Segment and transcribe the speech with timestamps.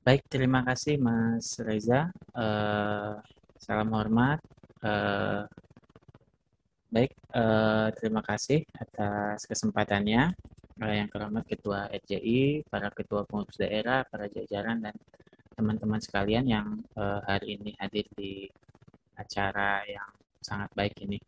[0.00, 2.08] Baik, terima kasih Mas Reza.
[2.32, 3.20] Uh,
[3.60, 4.40] salam hormat.
[4.80, 5.44] Uh,
[6.88, 10.32] baik, uh, terima kasih atas kesempatannya.
[10.80, 14.96] Uh, yang terhormat Ketua RJI, para Ketua Pengurus Daerah, para jajaran, dan
[15.52, 18.48] teman-teman sekalian yang uh, hari ini hadir di
[19.20, 20.08] acara yang
[20.40, 21.20] sangat baik ini.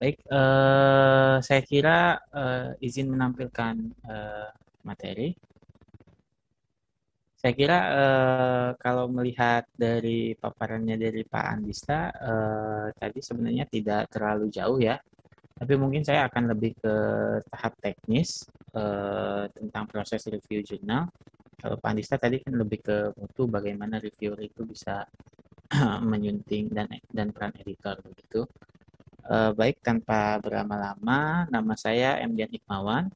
[0.00, 3.76] Baik, uh, saya kira uh, izin menampilkan
[4.08, 4.48] uh,
[4.88, 5.36] materi.
[7.40, 14.52] Saya kira uh, kalau melihat dari paparannya dari Pak Andista uh, tadi sebenarnya tidak terlalu
[14.52, 15.00] jauh ya,
[15.56, 16.94] tapi mungkin saya akan lebih ke
[17.48, 18.44] tahap teknis
[18.76, 21.08] uh, tentang proses review jurnal.
[21.56, 25.08] Kalau Pak Andista tadi kan lebih ke mutu bagaimana reviewer itu bisa
[26.12, 28.44] menyunting dan dan peran editor begitu.
[29.24, 33.08] Uh, baik, tanpa berlama-lama, nama saya Emdian Hikmawan.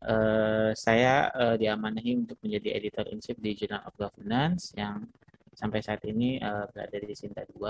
[0.00, 5.04] Uh, saya uh, diamanahi untuk menjadi editor in chief di Journal of Governance yang
[5.52, 7.60] sampai saat ini uh, berada di Sinta 2.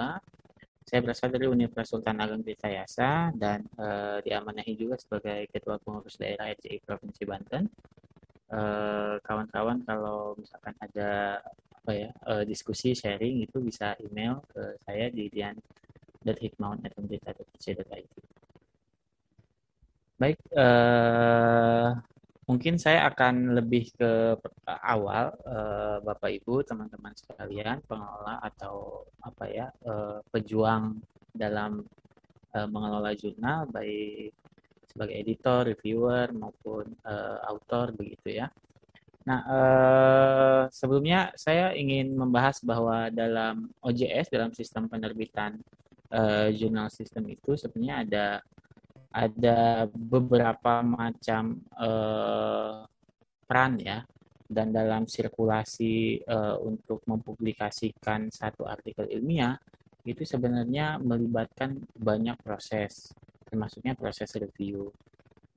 [0.86, 6.54] Saya berasal dari Universitas Sultan Ageng Tirtayasa dan uh, diamanahi juga sebagai Ketua Pengurus Daerah
[6.54, 7.66] RCI Provinsi Banten.
[9.22, 11.38] Kawan-kawan uh, kalau misalkan ada
[11.80, 15.54] apa ya uh, diskusi sharing itu bisa email ke saya di dian
[16.26, 18.30] hikmawan.mdk.ac.id.
[20.20, 21.88] Baik, eh,
[22.50, 24.34] mungkin saya akan lebih ke
[24.66, 30.98] awal, eh, Bapak Ibu, teman-teman sekalian, pengelola atau apa ya, eh, pejuang
[31.30, 31.86] dalam
[32.50, 34.34] eh, mengelola jurnal, baik
[34.90, 38.50] sebagai editor, reviewer maupun eh, autor begitu ya.
[39.30, 45.62] Nah, eh, sebelumnya saya ingin membahas bahwa dalam OJS, dalam sistem penerbitan
[46.10, 48.26] uh, jurnal sistem itu sebenarnya ada
[49.10, 52.86] ada beberapa macam uh,
[53.46, 54.06] peran ya
[54.50, 59.58] dan dalam sirkulasi uh, untuk mempublikasikan satu artikel ilmiah
[60.06, 63.14] itu sebenarnya melibatkan banyak proses
[63.50, 64.94] termasuknya proses review.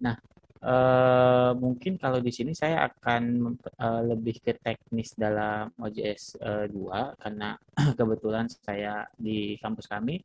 [0.01, 0.17] Nah,
[0.66, 7.22] uh, mungkin kalau di sini saya akan uh, lebih ke teknis dalam OJS uh, 2
[7.22, 7.53] karena
[7.99, 10.17] kebetulan saya di kampus kami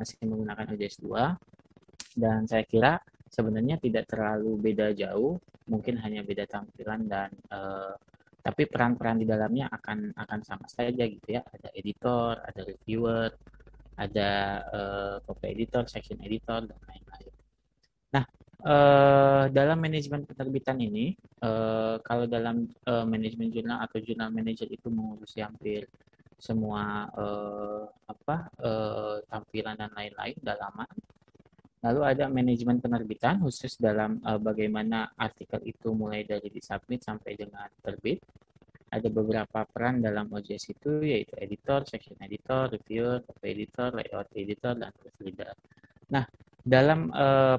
[0.00, 1.49] masih menggunakan OJS 2
[2.20, 3.00] dan saya kira
[3.32, 7.96] sebenarnya tidak terlalu beda jauh, mungkin hanya beda tampilan dan uh,
[8.40, 11.44] tapi peran-peran di dalamnya akan akan sama saja gitu ya.
[11.44, 13.30] Ada editor, ada reviewer,
[14.00, 14.30] ada
[14.72, 17.32] uh, copy editor, section editor dan lain-lain.
[18.16, 18.24] Nah,
[18.64, 21.12] uh, dalam manajemen penerbitan ini,
[21.44, 25.84] uh, kalau dalam uh, manajemen jurnal atau jurnal manager itu mengurusi hampir
[26.40, 30.88] semua uh, apa uh, tampilan dan lain-lain dalaman.
[31.80, 37.68] Lalu ada manajemen penerbitan khusus dalam uh, bagaimana artikel itu mulai dari disubmit sampai dengan
[37.80, 38.20] terbit.
[38.90, 44.74] Ada beberapa peran dalam OJS itu yaitu editor, section editor, reviewer, copy editor, layout editor,
[44.74, 45.54] dan proofreader.
[46.10, 46.26] Nah,
[46.60, 47.08] dalam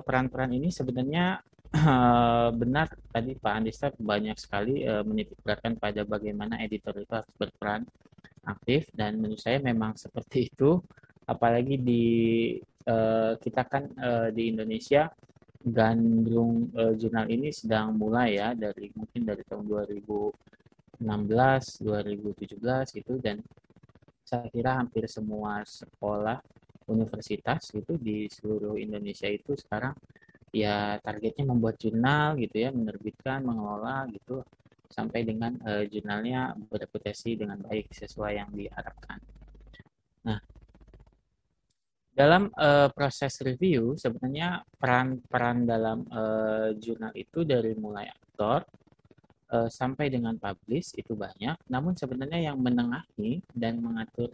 [0.03, 1.39] peran-peran uh, ini sebenarnya
[1.71, 7.87] uh, benar tadi Pak Andista banyak sekali uh, menitikberatkan pada bagaimana editor itu harus berperan
[8.45, 10.81] aktif dan menurut saya memang seperti itu
[11.29, 12.03] apalagi di
[12.87, 15.09] uh, kita kan uh, di Indonesia
[15.61, 23.37] gandrung uh, jurnal ini sedang mulai ya dari mungkin dari tahun 2016 2017 gitu dan
[24.25, 26.41] saya kira hampir semua sekolah
[26.89, 29.93] universitas itu di seluruh Indonesia itu sekarang
[30.51, 34.43] ya targetnya membuat jurnal gitu ya menerbitkan mengelola gitu
[34.91, 39.23] sampai dengan uh, jurnalnya bereputasi dengan baik sesuai yang diharapkan.
[40.27, 40.43] Nah,
[42.11, 48.67] dalam uh, proses review sebenarnya peran-peran dalam uh, jurnal itu dari mulai aktor
[49.55, 51.55] uh, sampai dengan publish itu banyak.
[51.71, 54.27] Namun sebenarnya yang menengahi dan mengatur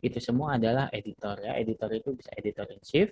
[0.00, 1.52] itu semua adalah editor ya.
[1.60, 3.08] Editor itu bisa editor in chief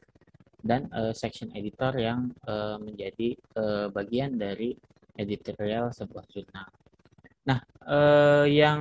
[0.65, 4.73] dan uh, section editor yang uh, menjadi uh, bagian dari
[5.21, 6.69] editorial sebuah jurnal.
[7.47, 8.81] Nah, eh, yang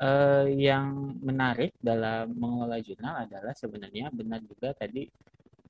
[0.00, 0.86] eh, yang
[1.20, 5.04] menarik dalam mengelola jurnal adalah sebenarnya benar juga tadi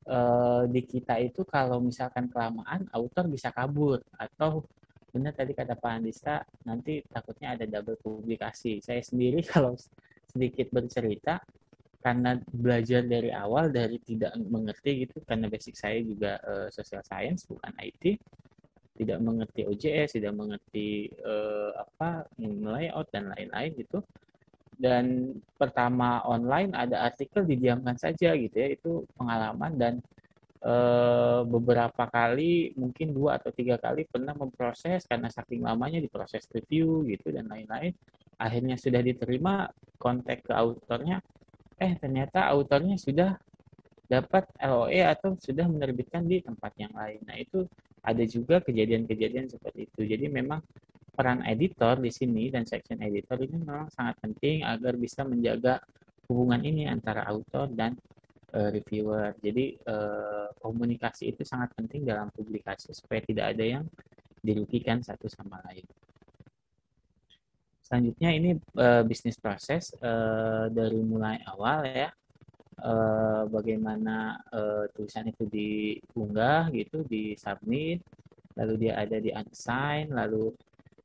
[0.06, 4.62] eh, di kita itu kalau misalkan kelamaan autor bisa kabur atau
[5.11, 8.79] benar tadi kata Pak Andista nanti takutnya ada double publikasi.
[8.85, 9.75] Saya sendiri kalau
[10.31, 11.43] sedikit bercerita
[11.99, 17.43] karena belajar dari awal dari tidak mengerti gitu karena basic saya juga uh, social science
[17.50, 18.23] bukan IT
[18.99, 24.03] tidak mengerti OJS, tidak mengerti uh, apa layout dan lain-lain gitu.
[24.79, 29.95] Dan pertama online ada artikel didiamkan saja gitu ya, itu pengalaman dan
[30.62, 37.06] uh, beberapa kali mungkin dua atau tiga kali pernah memproses karena saking lamanya diproses review
[37.06, 37.95] gitu dan lain-lain
[38.39, 39.67] akhirnya sudah diterima
[39.99, 41.23] kontak ke autornya
[41.79, 43.39] eh ternyata autornya sudah
[44.08, 47.20] dapat LOE atau sudah menerbitkan di tempat yang lain.
[47.28, 47.69] Nah, itu
[48.00, 50.00] ada juga kejadian-kejadian seperti itu.
[50.08, 50.64] Jadi memang
[51.12, 55.82] peran editor di sini dan section editor ini memang sangat penting agar bisa menjaga
[56.31, 58.00] hubungan ini antara author dan
[58.56, 59.37] uh, reviewer.
[59.44, 63.84] Jadi uh, komunikasi itu sangat penting dalam publikasi supaya tidak ada yang
[64.40, 65.84] dirugikan satu sama lain.
[67.82, 72.08] Selanjutnya ini uh, bisnis proses uh, dari mulai awal ya
[72.82, 78.02] uh, bagaimana uh, tulisan itu diunggah gitu, di submit,
[78.58, 80.50] lalu dia ada di unsign, lalu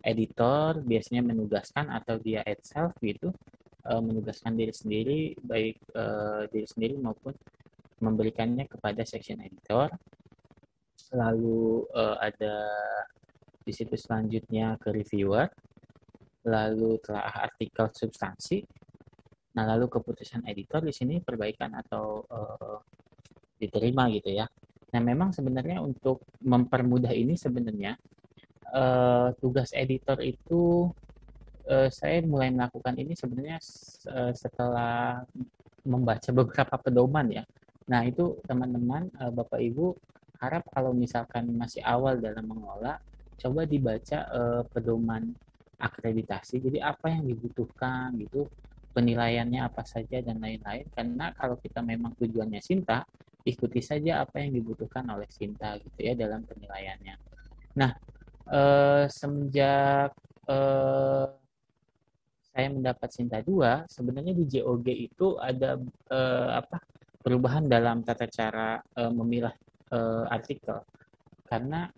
[0.04, 3.32] editor biasanya menugaskan atau dia itself gitu
[3.88, 7.32] uh, menugaskan diri sendiri baik uh, diri sendiri maupun
[8.04, 9.88] memberikannya kepada section editor.
[11.16, 12.68] Lalu uh, ada
[13.64, 15.48] di situ selanjutnya ke reviewer,
[16.44, 18.60] lalu telah artikel substansi,
[19.54, 22.80] Nah, lalu keputusan editor di sini perbaikan atau uh,
[23.62, 24.50] diterima gitu ya.
[24.94, 27.98] Nah, memang sebenarnya untuk mempermudah ini sebenarnya
[28.74, 30.90] uh, tugas editor itu
[31.70, 33.62] uh, saya mulai melakukan ini sebenarnya
[34.34, 35.22] setelah
[35.86, 37.44] membaca beberapa pedoman ya.
[37.90, 39.94] Nah, itu teman-teman uh, Bapak Ibu
[40.40, 43.00] harap kalau misalkan masih awal dalam mengelola
[43.40, 45.36] coba dibaca uh, pedoman
[45.80, 46.64] akreditasi.
[46.64, 48.48] Jadi apa yang dibutuhkan gitu
[48.94, 50.86] penilaiannya apa saja dan lain-lain.
[50.94, 53.04] Karena kalau kita memang tujuannya Sinta
[53.44, 57.16] ikuti saja apa yang dibutuhkan oleh Sinta gitu ya dalam penilaiannya.
[57.76, 57.92] Nah
[58.48, 60.16] eh, semenjak
[60.48, 61.28] eh,
[62.54, 65.76] saya mendapat Sinta 2 sebenarnya di JOG itu ada
[66.14, 66.78] eh, apa
[67.20, 69.56] perubahan dalam tata cara eh, memilah
[69.92, 70.80] eh, artikel.
[71.44, 71.90] Karena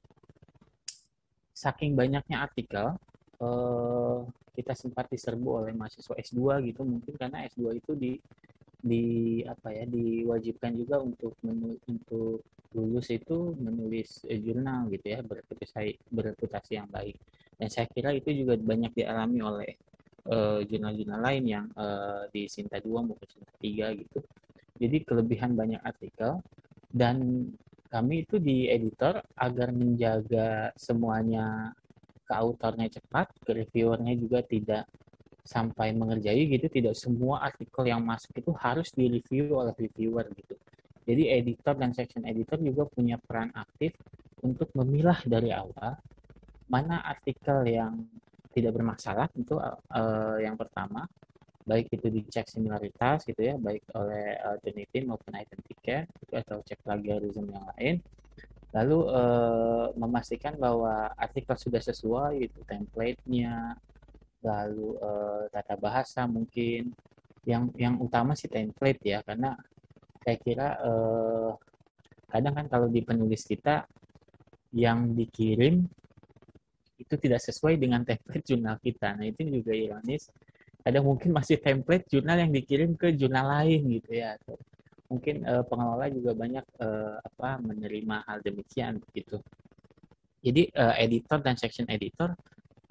[1.55, 2.97] saking banyaknya artikel
[3.39, 4.17] eh,
[4.55, 6.81] kita sempat diserbu oleh mahasiswa S2 gitu.
[6.87, 8.11] Mungkin karena S2 itu di
[8.85, 9.05] di
[9.41, 12.45] apa ya diwajibkan juga untuk menu, untuk
[12.75, 17.17] lulus itu menulis eh, jurnal gitu ya bereputasi bereputasi yang baik.
[17.55, 19.71] Dan saya kira itu juga banyak dialami oleh
[20.27, 24.19] uh, jurnal-jurnal lain yang uh, di Sinta 2 maupun Sinta 3 gitu.
[24.75, 26.43] Jadi kelebihan banyak artikel.
[26.91, 27.47] Dan
[27.87, 31.71] kami itu di editor agar menjaga semuanya
[32.25, 34.89] ke autornya cepat, ke reviewernya juga tidak
[35.45, 40.57] sampai mengerjai gitu, tidak semua artikel yang masuk itu harus direview oleh reviewer gitu.
[41.05, 43.93] Jadi editor dan section editor juga punya peran aktif
[44.41, 46.01] untuk memilah dari awal
[46.65, 48.05] mana artikel yang
[48.53, 51.05] tidak bermasalah itu uh, yang pertama
[51.65, 57.65] baik itu dicek similaritas gitu ya baik oleh alternative maupun identiknya atau cek plagiarisme yang
[57.75, 57.95] lain
[58.75, 63.79] lalu uh, memastikan bahwa artikel sudah sesuai itu template-nya.
[64.43, 66.91] Lalu uh, tata bahasa mungkin.
[67.45, 69.53] Yang yang utama sih template ya karena
[70.25, 71.53] saya kira uh,
[72.25, 73.85] kadang kan kalau di penulis kita
[74.73, 75.85] yang dikirim
[76.97, 79.13] itu tidak sesuai dengan template jurnal kita.
[79.13, 80.27] Nah itu juga ironis.
[80.81, 84.35] Kadang mungkin masih template jurnal yang dikirim ke jurnal lain gitu ya
[85.05, 89.37] mungkin uh, pengelola juga banyak uh, apa menerima hal demikian begitu.
[90.45, 92.33] Jadi uh, editor dan section editor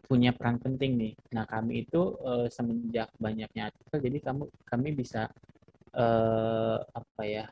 [0.05, 1.13] punya peran penting nih.
[1.33, 5.33] Nah kami itu uh, semenjak banyaknya artikel, jadi kamu kami bisa
[5.97, 7.45] uh, apa ya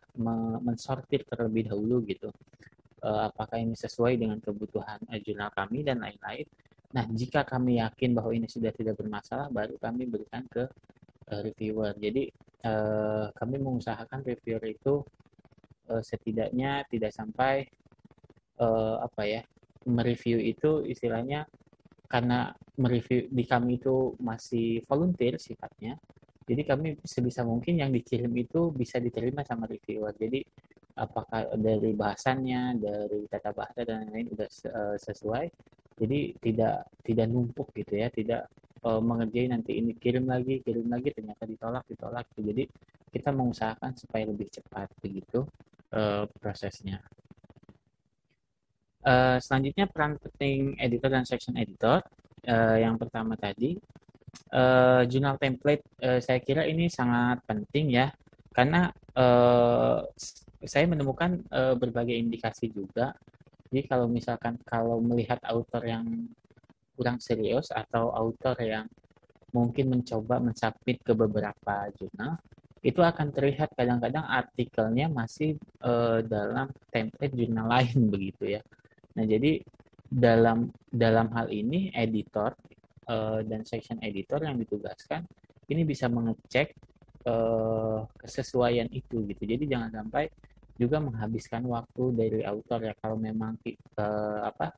[0.63, 2.29] mensortir terlebih dahulu gitu.
[3.03, 6.47] Uh, apakah ini sesuai dengan kebutuhan uh, jurnal kami dan lain-lain.
[6.93, 10.71] Nah jika kami yakin bahwa ini sudah tidak bermasalah, baru kami berikan ke
[11.33, 11.97] uh, reviewer.
[11.99, 12.31] Jadi
[12.65, 15.03] uh, kami mengusahakan reviewer itu
[15.91, 17.67] uh, setidaknya tidak sampai
[18.59, 19.43] uh, apa ya
[19.87, 21.47] mereview itu istilahnya
[22.07, 25.99] karena mereview di kami itu masih volunteer sifatnya
[26.43, 30.11] jadi kami sebisa mungkin yang dikirim itu bisa diterima sama reviewer.
[30.19, 30.43] Jadi
[30.99, 34.49] apakah dari bahasannya dari tata bahasa dan lain-lain sudah
[35.01, 35.47] sesuai
[35.97, 38.53] jadi tidak tidak numpuk gitu ya tidak
[38.85, 42.27] uh, mengerjai nanti ini kirim lagi kirim lagi ternyata ditolak ditolak.
[42.35, 42.41] Gitu.
[42.53, 42.65] jadi
[43.13, 45.45] kita mengusahakan supaya lebih cepat begitu
[45.93, 47.05] uh, prosesnya.
[49.03, 52.01] Uh, selanjutnya peran penting editor dan section editor.
[52.43, 53.79] Uh, yang pertama tadi
[54.51, 58.11] uh, jurnal template uh, saya kira ini sangat penting ya.
[58.53, 60.01] Karena uh,
[60.63, 63.13] saya menemukan uh, berbagai indikasi juga.
[63.73, 66.05] Jadi kalau misalkan kalau melihat author yang
[66.95, 68.87] kurang serius atau author yang
[69.53, 72.41] mungkin mencoba mensubmit ke beberapa jurnal,
[72.83, 78.61] itu akan terlihat kadang-kadang artikelnya masih uh, dalam template jurnal lain begitu ya.
[79.15, 79.63] Nah, jadi
[80.13, 82.53] dalam dalam hal ini editor
[83.09, 85.25] uh, dan section editor yang ditugaskan
[85.73, 86.77] ini bisa mengecek
[87.25, 89.43] uh, kesesuaian itu gitu.
[89.47, 90.29] Jadi jangan sampai
[90.77, 93.57] juga menghabiskan waktu dari autor ya kalau memang
[94.01, 94.75] uh, apa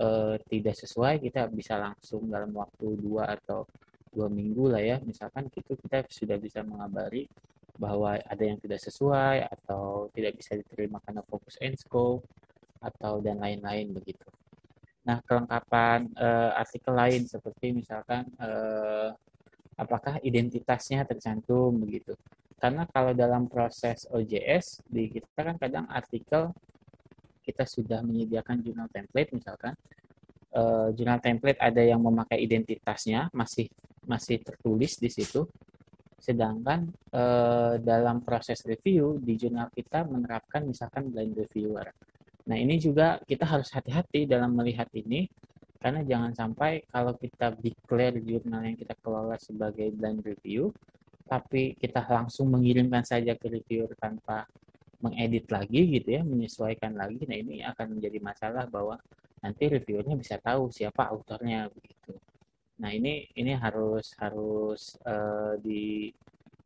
[0.00, 3.68] uh, tidak sesuai kita bisa langsung dalam waktu dua atau
[4.10, 7.30] dua minggu lah ya misalkan itu kita sudah bisa mengabari
[7.80, 12.20] bahwa ada yang tidak sesuai atau tidak bisa diterima karena fokus and scope
[12.80, 14.28] atau dan lain-lain begitu.
[15.08, 19.16] Nah kelengkapan uh, artikel lain seperti misalkan uh,
[19.80, 22.12] apakah identitasnya tercantum begitu.
[22.60, 26.52] Karena kalau dalam proses OJS di kita kan kadang artikel
[27.42, 29.74] kita sudah menyediakan jurnal template misalkan
[30.54, 33.70] uh, jurnal template ada yang memakai identitasnya masih
[34.06, 35.46] masih tertulis di situ.
[36.20, 36.84] Sedangkan
[37.16, 41.88] uh, dalam proses review di jurnal kita menerapkan misalkan blind reviewer.
[42.44, 45.28] Nah, ini juga kita harus hati-hati dalam melihat ini
[45.80, 50.68] karena jangan sampai kalau kita declare jurnal yang kita kelola sebagai blind review,
[51.24, 54.44] tapi kita langsung mengirimkan saja ke reviewer tanpa
[55.00, 57.24] mengedit lagi gitu ya, menyesuaikan lagi.
[57.24, 59.00] Nah ini akan menjadi masalah bahwa
[59.40, 62.16] nanti reviewernya bisa tahu siapa autornya begitu.
[62.80, 66.12] Nah ini ini harus harus uh, di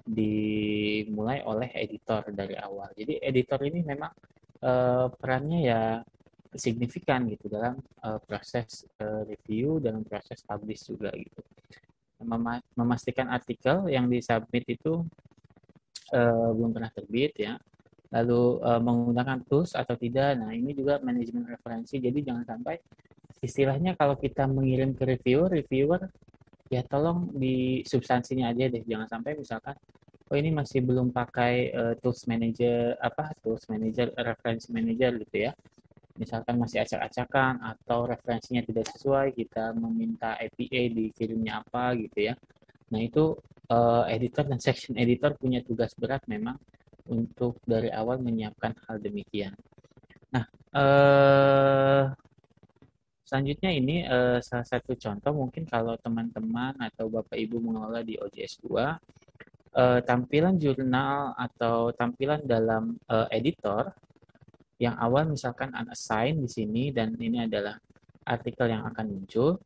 [0.05, 2.93] dimulai oleh editor dari awal.
[2.93, 4.13] Jadi editor ini memang
[4.65, 5.83] uh, perannya ya
[6.55, 11.43] signifikan gitu dalam uh, proses uh, review dalam proses publish juga gitu
[12.25, 15.03] Mema memastikan artikel yang disubmit itu
[16.15, 17.59] uh, belum pernah terbit ya
[18.13, 20.37] lalu uh, menggunakan tools atau tidak.
[20.37, 21.97] Nah ini juga manajemen referensi.
[22.03, 22.77] Jadi jangan sampai
[23.41, 26.09] istilahnya kalau kita mengirim ke reviewer reviewer
[26.73, 28.85] ya tolong di substansinya aja deh.
[28.85, 29.77] Jangan sampai misalkan
[30.29, 35.53] oh ini masih belum pakai uh, tools manager apa tools manager referensi manager gitu ya.
[36.15, 42.39] Misalkan masih acak-acakan atau referensinya tidak sesuai, kita meminta APA dikirimnya apa gitu ya.
[42.95, 43.35] Nah itu
[43.71, 46.55] uh, editor dan section editor punya tugas berat memang
[47.09, 49.53] untuk dari awal menyiapkan hal demikian.
[50.33, 50.45] Nah,
[50.75, 52.05] uh,
[53.25, 58.65] selanjutnya ini uh, salah satu contoh mungkin kalau teman-teman atau Bapak Ibu mengelola di OJS
[58.65, 63.93] 2, uh, tampilan jurnal atau tampilan dalam uh, editor
[64.83, 67.79] yang awal misalkan unassigned di sini dan ini adalah
[68.27, 69.61] artikel yang akan muncul.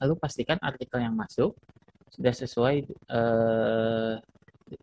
[0.00, 1.52] Lalu pastikan artikel yang masuk
[2.10, 4.14] sudah sesuai eh,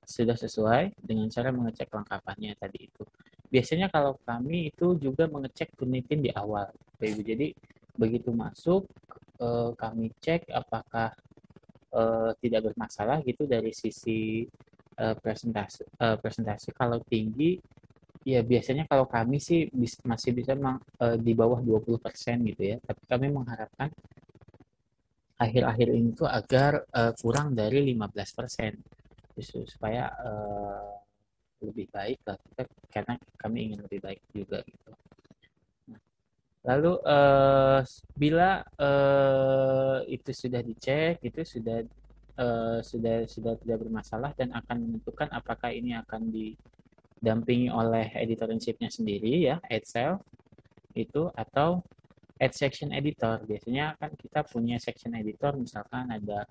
[0.03, 3.03] sudah sesuai dengan cara mengecek kelengkapannya tadi itu.
[3.47, 6.67] Biasanya kalau kami itu juga mengecek Turnitin di awal,
[6.99, 7.21] Ibu.
[7.23, 7.47] Jadi
[7.97, 8.85] begitu masuk
[9.41, 11.15] eh, kami cek apakah
[11.95, 14.45] eh, tidak bermasalah gitu dari sisi
[14.99, 15.81] eh, presentasi
[16.21, 17.59] presentasi kalau tinggi
[18.27, 19.71] Ya biasanya kalau kami sih
[20.03, 20.51] masih bisa
[21.15, 22.03] di bawah 20%
[22.51, 22.77] gitu ya.
[22.83, 23.87] Tapi kami mengharapkan
[25.39, 26.83] akhir-akhir ini tuh agar
[27.23, 28.96] kurang dari 15% justru
[29.43, 30.31] supaya e,
[31.65, 32.63] lebih baik lah kita
[32.93, 34.91] karena kami ingin lebih baik juga gitu.
[36.67, 37.17] Lalu e,
[38.17, 38.89] bila e,
[40.11, 41.79] itu sudah dicek, itu sudah
[42.35, 42.47] e,
[42.83, 46.57] sudah sudah tidak bermasalah dan akan menentukan apakah ini akan di
[47.17, 50.21] didampingi oleh editor in chief-nya sendiri ya, itself
[50.93, 51.81] itu atau
[52.37, 53.41] add section editor.
[53.41, 56.45] Biasanya kan kita punya section editor misalkan ada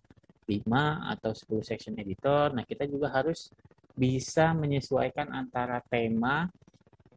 [0.47, 2.55] 5 atau 10 section editor.
[2.55, 3.50] Nah, kita juga harus
[3.97, 6.47] bisa menyesuaikan antara tema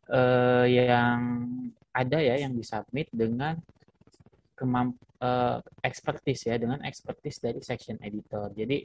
[0.10, 1.20] eh, yang
[1.94, 3.58] ada ya yang disubmit dengan
[4.58, 8.50] kemamp eh, expertise ya dengan expertise dari section editor.
[8.58, 8.82] Jadi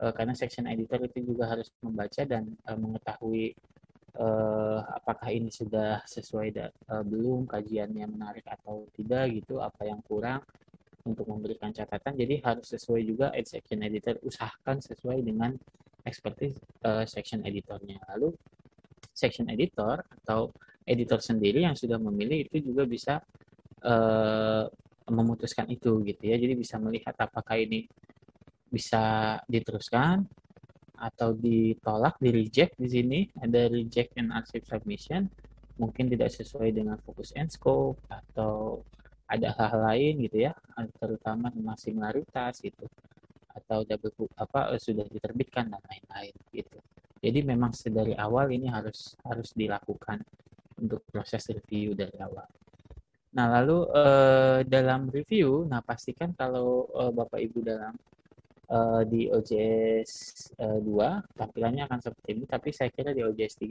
[0.00, 3.52] eh, karena section editor itu juga harus membaca dan eh, mengetahui
[4.18, 10.44] uh, apakah ini sudah sesuai uh, belum kajiannya menarik atau tidak gitu apa yang kurang
[11.02, 14.18] untuk memberikan catatan jadi harus sesuai juga section editor.
[14.22, 15.54] Usahakan sesuai dengan
[16.06, 17.98] expertise uh, section editornya.
[18.14, 18.34] Lalu
[19.12, 20.50] section editor atau
[20.86, 23.14] editor sendiri yang sudah memilih itu juga bisa
[23.86, 24.66] uh,
[25.10, 26.36] memutuskan itu gitu ya.
[26.38, 27.86] Jadi bisa melihat apakah ini
[28.72, 30.24] bisa diteruskan
[31.02, 33.20] atau ditolak, di reject di sini.
[33.42, 35.26] Ada reject and accept submission.
[35.76, 38.86] Mungkin tidak sesuai dengan fokus and scope atau
[39.32, 40.52] ada hal-hal lain gitu ya
[41.00, 42.84] terutama tentang similaritas gitu
[43.52, 46.78] atau double apa sudah diterbitkan dan lain-lain gitu.
[47.22, 50.24] Jadi memang sedari awal ini harus harus dilakukan
[50.80, 52.48] untuk proses review dari awal.
[53.32, 57.94] Nah lalu eh, dalam review nah pastikan kalau eh, bapak ibu dalam
[58.72, 60.12] uh, di OJS
[60.56, 63.68] uh, 2 tampilannya akan seperti ini tapi saya kira di OJS 3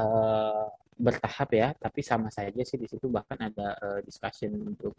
[0.00, 4.94] uh, bertahap ya, tapi sama saja sih di situ bahkan ada uh, discussion untuk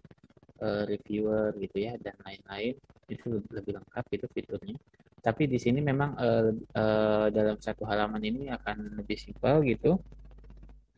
[0.61, 2.75] uh, reviewer gitu ya dan lain-lain
[3.09, 4.77] itu lebih lengkap itu fiturnya.
[5.23, 9.95] Tapi di sini memang uh, uh, dalam satu halaman ini akan lebih simpel gitu.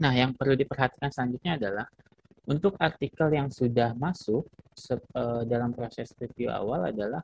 [0.01, 1.87] Nah, yang perlu diperhatikan selanjutnya adalah
[2.45, 4.45] untuk artikel yang sudah masuk
[5.13, 7.21] uh, dalam proses review awal adalah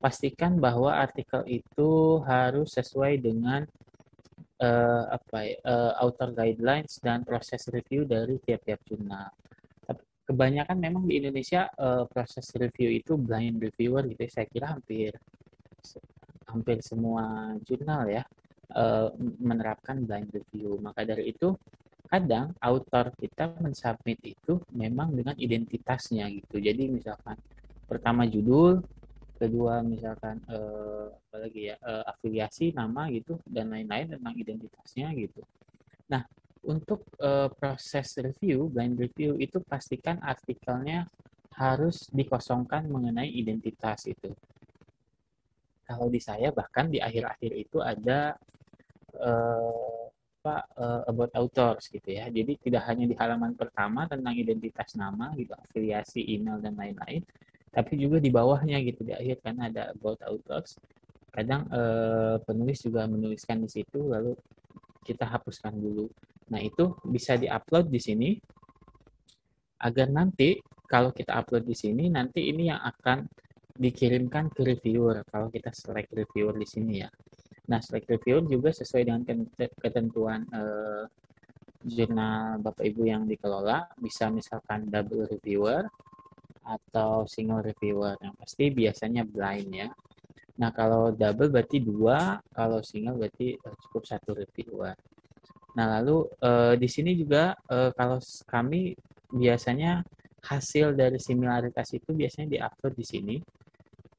[0.00, 3.68] pastikan bahwa artikel itu harus sesuai dengan
[4.60, 9.32] uh, apa ya, uh, author guidelines dan proses review dari tiap-tiap jurnal.
[10.30, 14.22] Kebanyakan memang di Indonesia uh, proses review itu blind reviewer gitu.
[14.22, 14.30] Ya.
[14.30, 15.18] Saya kira hampir
[16.46, 18.22] hampir semua jurnal ya
[18.78, 19.10] uh,
[19.42, 20.78] menerapkan blind review.
[20.78, 21.50] Maka dari itu
[22.06, 26.62] kadang author kita mensubmit itu memang dengan identitasnya gitu.
[26.62, 27.34] Jadi misalkan
[27.90, 28.82] pertama judul,
[29.40, 35.40] kedua misalkan eh, apa lagi ya eh, afiliasi nama gitu dan lain-lain tentang identitasnya gitu.
[36.12, 36.28] Nah
[36.60, 41.08] untuk eh, proses review blind review itu pastikan artikelnya
[41.56, 44.28] harus dikosongkan mengenai identitas itu.
[45.88, 48.36] Kalau di saya bahkan di akhir-akhir itu ada
[49.16, 50.00] eh,
[50.40, 52.24] apa uh, about authors gitu ya.
[52.32, 57.20] Jadi tidak hanya di halaman pertama tentang identitas nama gitu, afiliasi, email dan lain-lain,
[57.70, 60.74] tapi juga di bawahnya gitu di akhir kan ada about authors
[61.30, 64.34] kadang eh, penulis juga menuliskan di situ lalu
[65.04, 66.06] kita hapuskan dulu.
[66.52, 68.30] Nah itu bisa diupload di sini.
[69.80, 73.24] Agar nanti kalau kita upload di sini nanti ini yang akan
[73.80, 75.24] dikirimkan ke reviewer.
[75.24, 77.08] Kalau kita select reviewer di sini ya.
[77.72, 79.22] Nah select reviewer juga sesuai dengan
[79.56, 81.04] ketentuan eh,
[81.80, 83.96] jurnal bapak ibu yang dikelola.
[83.96, 85.88] Bisa misalkan double reviewer
[86.70, 88.14] atau single reviewer.
[88.22, 89.88] Yang pasti biasanya blind ya.
[90.62, 94.94] Nah, kalau double berarti dua, kalau single berarti uh, cukup satu reviewer.
[95.74, 98.94] Nah, lalu uh, di sini juga uh, kalau kami
[99.30, 100.02] biasanya
[100.40, 103.36] hasil dari similaritas itu biasanya diupload di sini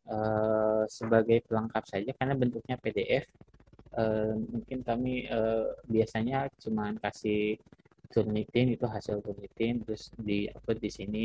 [0.09, 3.25] uh, sebagai pelengkap saja karena bentuknya PDF.
[3.91, 7.59] Uh, mungkin kami uh, biasanya cuma kasih
[8.11, 11.23] turnitin itu hasil turnitin terus di upload di sini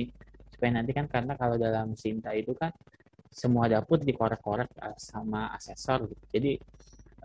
[0.56, 2.72] supaya nanti kan karena kalau dalam Sinta itu kan
[3.28, 6.24] semua dapur dikorek-korek eh, sama asesor gitu.
[6.32, 6.52] Jadi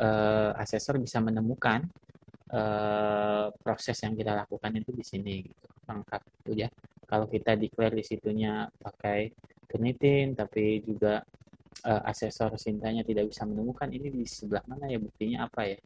[0.04, 1.88] uh, asesor bisa menemukan
[2.52, 5.68] uh, proses yang kita lakukan itu di sini gitu.
[5.88, 6.70] Lengkap itu ya.
[7.08, 9.32] Kalau kita declare di situnya pakai
[9.72, 11.24] Turnitin tapi juga
[11.88, 15.80] uh, asesor Sintanya tidak bisa menemukan ini di sebelah mana ya buktinya apa ya.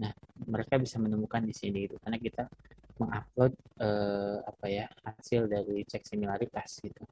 [0.00, 0.12] Nah,
[0.44, 2.44] mereka bisa menemukan di sini gitu karena kita
[3.00, 7.02] mengupload eh, apa ya hasil dari cek similaritas gitu.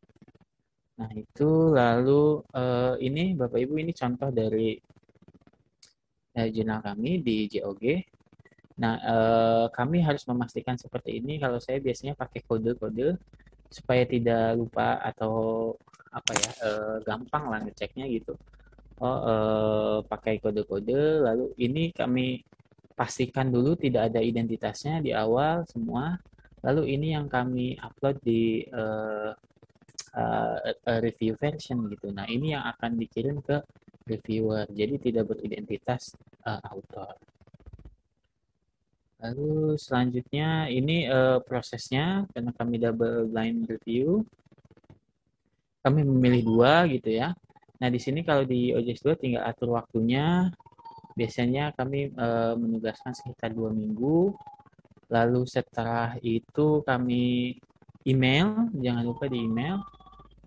[1.01, 4.77] Nah itu lalu eh, ini Bapak Ibu ini contoh dari
[6.37, 7.83] eh, jurnal kami di JOG.
[8.83, 11.41] Nah eh, kami harus memastikan seperti ini.
[11.41, 13.17] Kalau saya biasanya pakai kode-kode
[13.69, 15.73] supaya tidak lupa atau
[16.13, 18.37] apa ya eh, gampang lah ngeceknya gitu.
[19.01, 21.25] Oh eh, pakai kode-kode.
[21.25, 22.43] Lalu ini kami
[22.99, 26.19] pastikan dulu tidak ada identitasnya di awal semua.
[26.67, 29.31] Lalu ini yang kami upload di uh,
[30.19, 32.11] uh, review version gitu.
[32.11, 33.63] Nah ini yang akan dikirim ke
[34.11, 34.67] reviewer.
[34.75, 37.15] Jadi tidak beridentitas uh, author.
[39.23, 44.27] Lalu selanjutnya ini uh, prosesnya karena kami double blind review.
[45.87, 47.39] Kami memilih dua gitu ya.
[47.79, 50.51] Nah di sini kalau di OJS 2 tinggal atur waktunya,
[51.19, 54.31] biasanya kami e, menugaskan sekitar dua minggu.
[55.11, 57.57] Lalu setelah itu kami
[58.07, 59.83] email jangan lupa di email.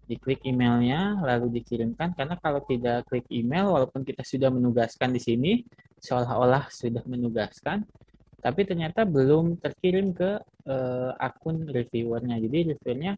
[0.07, 2.15] Diklik emailnya lalu dikirimkan.
[2.15, 5.51] Karena kalau tidak klik email walaupun kita sudah menugaskan di sini
[5.99, 7.85] seolah-olah sudah menugaskan
[8.41, 10.75] tapi ternyata belum terkirim ke e,
[11.21, 12.41] akun reviewernya.
[12.41, 13.13] Jadi reviewernya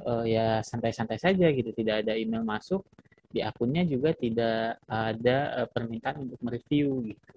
[0.00, 2.80] e, ya santai-santai saja gitu tidak ada email masuk
[3.34, 7.34] di akunnya juga tidak ada uh, permintaan untuk mereview gitu.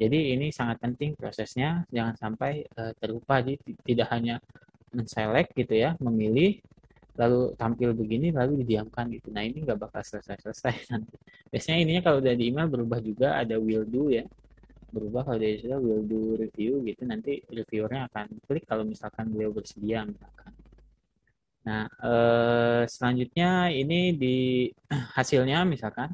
[0.00, 3.40] Jadi ini sangat penting prosesnya, jangan sampai uh, terlupa.
[3.40, 4.36] Jadi tidak hanya
[4.92, 6.60] menselect gitu ya, memilih,
[7.16, 9.32] lalu tampil begini, lalu didiamkan gitu.
[9.32, 11.16] Nah ini nggak bakal selesai-selesai nanti.
[11.48, 14.24] Biasanya ininya kalau udah di email berubah juga ada will do ya,
[14.92, 17.02] berubah kalau dari sudah will do review gitu.
[17.08, 20.52] Nanti reviewernya akan klik kalau misalkan beliau bersedia misalkan.
[21.66, 24.36] Nah, eh, selanjutnya ini di
[25.16, 26.08] hasilnya misalkan.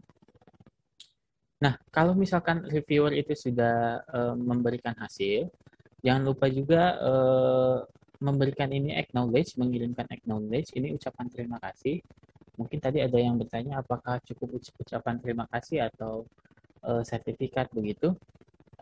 [1.56, 5.48] Nah, kalau misalkan reviewer itu sudah eh, memberikan hasil,
[6.04, 7.78] jangan lupa juga eh,
[8.20, 12.00] memberikan ini acknowledge, mengirimkan acknowledge, ini ucapan terima kasih.
[12.56, 16.24] Mungkin tadi ada yang bertanya apakah cukup ucapan terima kasih atau
[16.84, 18.16] eh, sertifikat begitu.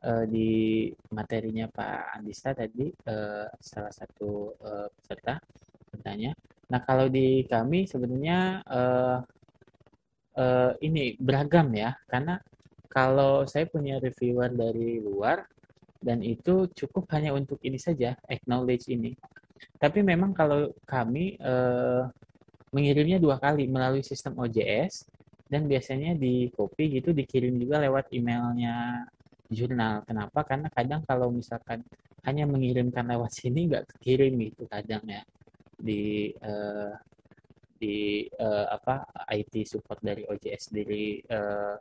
[0.05, 5.41] uh, di materinya Pak Andista tadi uh, salah satu uh, peserta
[5.89, 6.37] bertanya.
[6.71, 9.19] Nah kalau di kami sebenarnya uh,
[10.39, 12.41] uh, ini beragam ya, karena
[12.89, 15.45] kalau saya punya reviewer dari luar
[15.99, 19.17] dan itu cukup hanya untuk ini saja acknowledge ini.
[19.81, 22.07] Tapi memang kalau kami uh,
[22.75, 25.09] mengirimnya dua kali melalui sistem OJS
[25.49, 29.07] dan biasanya di copy gitu dikirim juga lewat emailnya
[29.49, 30.03] jurnal.
[30.07, 30.43] Kenapa?
[30.43, 31.85] Karena kadang kalau misalkan
[32.25, 35.21] hanya mengirimkan lewat sini nggak kekirim gitu kadang ya
[35.79, 36.95] di uh,
[37.79, 41.77] di uh, apa IT support dari OJS dari uh,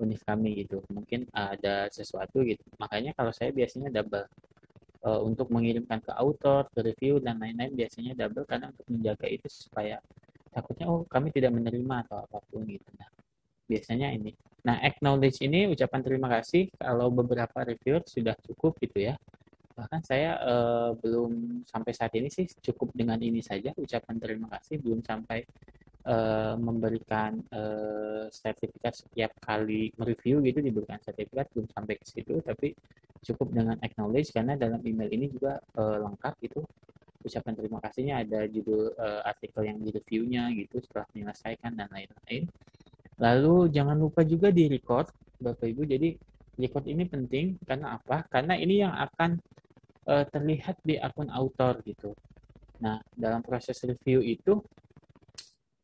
[0.00, 0.82] univ kami gitu.
[0.90, 2.62] Mungkin ada sesuatu gitu.
[2.80, 4.26] Makanya kalau saya biasanya double.
[5.00, 9.48] Uh, untuk mengirimkan ke author ke review dan lain-lain biasanya double karena untuk menjaga itu
[9.48, 9.96] supaya
[10.52, 12.84] takutnya oh kami tidak menerima atau apa pun gitu.
[13.00, 13.08] Nah
[13.64, 14.36] biasanya ini.
[14.60, 19.16] Nah acknowledge ini ucapan terima kasih kalau beberapa reviewer sudah cukup gitu ya
[19.80, 24.76] bahkan saya uh, belum sampai saat ini sih cukup dengan ini saja ucapan terima kasih
[24.76, 25.40] belum sampai
[26.04, 32.76] uh, memberikan uh, sertifikat setiap kali mereview gitu diberikan sertifikat belum sampai ke situ tapi
[33.24, 36.60] cukup dengan acknowledge karena dalam email ini juga uh, lengkap itu
[37.20, 42.48] ucapan terima kasihnya ada judul uh, artikel yang di reviewnya gitu setelah menyelesaikan dan lain-lain.
[43.20, 45.84] Lalu jangan lupa juga di record bapak ibu.
[45.84, 46.16] Jadi
[46.56, 48.24] record ini penting karena apa?
[48.28, 49.36] Karena ini yang akan
[50.10, 52.10] uh, terlihat di akun author gitu
[52.82, 54.58] nah dalam proses review itu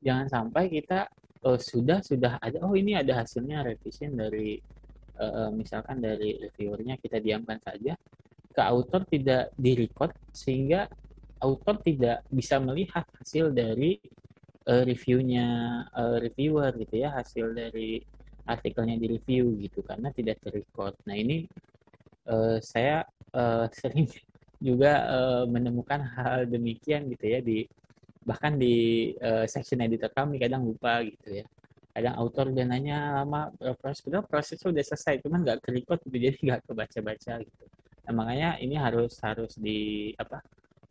[0.02, 1.06] jangan sampai kita
[1.46, 4.58] uh, sudah sudah ada oh ini ada hasilnya revision dari
[5.22, 7.94] uh, misalkan dari reviewernya kita diamkan saja
[8.50, 10.88] ke author tidak direcord sehingga
[11.44, 14.00] author tidak bisa melihat hasil dari
[14.66, 15.46] uh, reviewnya
[15.92, 18.00] uh, reviewer gitu ya hasil dari
[18.46, 20.94] artikelnya di review gitu karena tidak terrecord.
[21.04, 21.44] Nah ini
[22.30, 23.02] uh, saya
[23.36, 24.08] uh, sering
[24.56, 27.68] juga uh, menemukan hal demikian gitu ya di
[28.26, 31.46] bahkan di uh, section editor kami kadang lupa gitu ya.
[31.96, 33.48] Kadang autor dia nanya lama
[33.80, 37.64] proses kedua proses sudah selesai cuman nggak kerikot gitu jadi nggak kebaca-baca gitu.
[38.06, 40.40] Nah, makanya ini harus harus di apa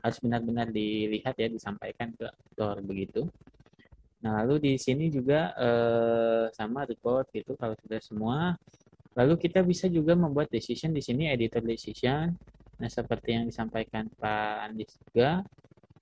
[0.05, 3.25] harus benar-benar dilihat ya disampaikan ke autor begitu.
[4.21, 8.37] Nah lalu di sini juga eh, sama record gitu kalau sudah semua
[9.15, 12.35] lalu kita bisa juga membuat decision di sini editor decision.
[12.75, 15.39] Nah seperti yang disampaikan Pak Andis juga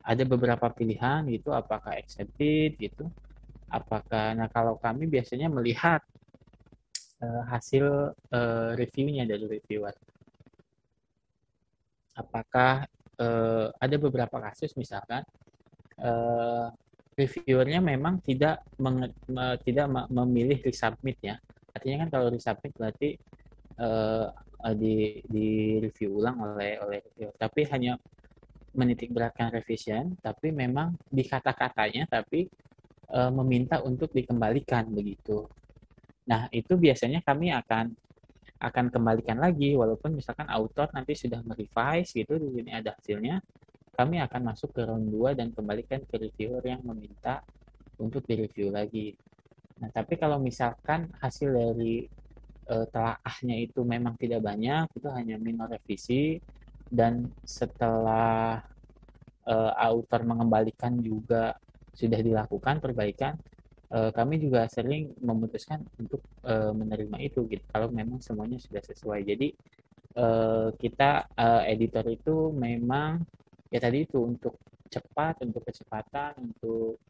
[0.04, 3.06] ada beberapa pilihan gitu apakah accepted gitu.
[3.70, 6.02] Apakah nah kalau kami biasanya melihat
[7.22, 9.94] uh, hasil uh, reviewnya dari reviewer.
[12.18, 12.90] Apakah
[13.22, 15.22] uh, ada beberapa kasus misalkan
[16.02, 16.74] uh,
[17.14, 19.14] reviewernya memang tidak menge,
[19.62, 21.38] tidak memilih resubmit ya
[21.74, 23.10] artinya kan kalau resubmit berarti
[23.82, 24.30] uh,
[24.78, 28.00] di di review ulang oleh oleh reviewer tapi hanya
[28.74, 32.50] menitik beratkan revision, tapi memang di kata-katanya tapi
[33.06, 35.46] e, meminta untuk dikembalikan begitu.
[36.26, 37.94] Nah, itu biasanya kami akan
[38.64, 43.44] akan kembalikan lagi walaupun misalkan author nanti sudah merevise gitu di sini ada hasilnya
[43.92, 47.44] kami akan masuk ke round 2 dan kembalikan ke reviewer yang meminta
[48.00, 49.14] untuk direview lagi.
[49.84, 52.08] Nah, tapi kalau misalkan hasil dari
[52.72, 56.40] e, telaahnya itu memang tidak banyak, itu hanya minor revisi,
[56.94, 58.62] dan setelah
[59.50, 61.58] uh, author mengembalikan juga
[61.90, 63.34] sudah dilakukan perbaikan
[63.94, 67.64] uh, kami juga sering memutuskan untuk uh, menerima itu gitu.
[67.70, 69.22] Kalau memang semuanya sudah sesuai.
[69.26, 69.48] Jadi
[70.18, 73.22] uh, kita uh, editor itu memang
[73.70, 74.58] ya tadi itu untuk
[74.90, 77.02] cepat untuk kecepatan untuk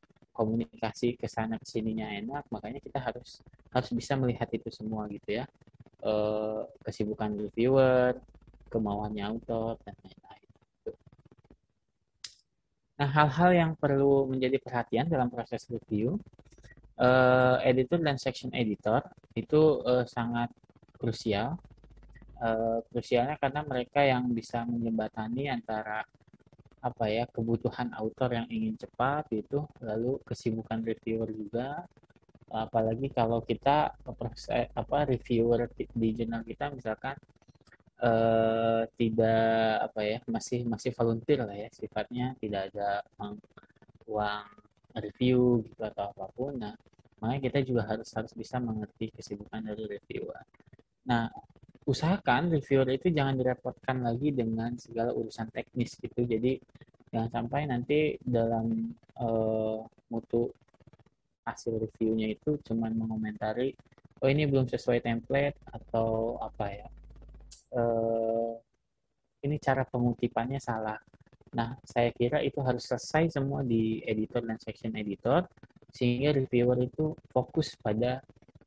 [0.44, 3.40] komunikasi ke sana ke sininya enak makanya kita harus
[3.72, 5.48] harus bisa melihat itu semua gitu ya
[6.04, 8.20] uh, kesibukan reviewer
[8.68, 10.50] kemauannya author dan lain-lain.
[12.98, 16.18] Nah, hal-hal yang perlu menjadi perhatian dalam proses review,
[16.98, 19.02] uh, editor dan section editor
[19.38, 20.50] itu uh, sangat
[20.98, 21.58] krusial.
[22.44, 26.04] Uh, krusialnya karena mereka yang bisa menjembatani antara
[26.84, 31.88] apa ya kebutuhan author yang ingin cepat itu lalu kesibukan reviewer juga.
[32.54, 37.18] Apalagi kalau kita proses apa reviewer di jurnal kita misalkan
[38.04, 43.36] uh, tidak apa ya masih masih volunteer lah ya sifatnya tidak ada uang,
[44.12, 44.46] uang
[45.00, 46.54] review gitu atau apa pun.
[46.60, 46.76] Nah
[47.24, 50.44] makanya kita juga harus harus bisa mengerti kesibukan dari reviewer.
[51.08, 51.32] Nah
[51.84, 56.60] usahakan reviewer itu jangan direpotkan lagi dengan segala urusan teknis gitu jadi
[57.12, 60.50] jangan sampai nanti dalam uh, mutu
[61.44, 63.76] hasil reviewnya itu cuman mengomentari
[64.24, 66.88] oh ini belum sesuai template atau apa ya
[69.64, 71.00] cara pengutipannya salah.
[71.56, 75.48] Nah, saya kira itu harus selesai semua di editor dan section editor
[75.94, 78.20] sehingga reviewer itu fokus pada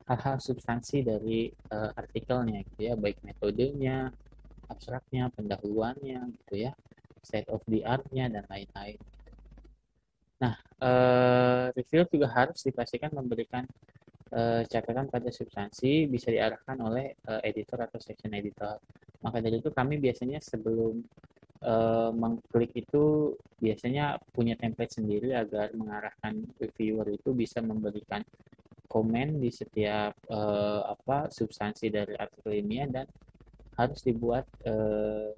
[0.07, 4.15] hal-hal substansi dari uh, artikelnya gitu ya, baik metodenya,
[4.71, 6.73] abstraknya, pendahuluannya gitu ya,
[7.23, 8.99] state of the art-nya dan lain-lain.
[10.43, 13.67] Nah, uh, reviewer juga harus dipastikan memberikan
[14.31, 18.79] uh, catatan pada substansi bisa diarahkan oleh uh, editor atau section editor.
[19.25, 21.03] Maka dari itu kami biasanya sebelum
[21.67, 28.21] uh, mengklik itu biasanya punya template sendiri agar mengarahkan reviewer itu bisa memberikan
[28.87, 33.07] komen di setiap uh, apa substansi dari artikel ini dan
[33.77, 35.31] harus dibuat uh,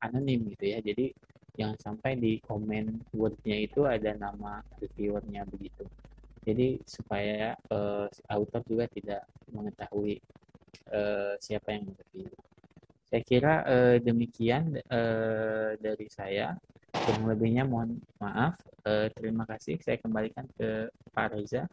[0.00, 0.80] anonim gitu ya.
[0.80, 1.12] Jadi
[1.54, 5.84] jangan sampai di komen wordnya itu ada nama reviewernya begitu.
[6.40, 10.16] Jadi supaya uh, author juga tidak mengetahui
[10.88, 12.32] uh, siapa yang mereview.
[13.10, 16.56] Saya kira uh, demikian uh, dari saya.
[16.90, 18.56] Yang lebihnya mohon maaf.
[18.86, 19.78] Uh, terima kasih.
[19.82, 21.66] Saya kembalikan ke Pak Reza.